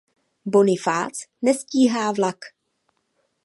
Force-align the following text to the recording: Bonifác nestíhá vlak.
Bonifác 0.53 1.13
nestíhá 1.41 2.03
vlak. 2.11 2.39